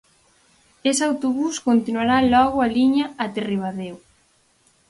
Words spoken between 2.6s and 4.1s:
a liña até Ribadeo.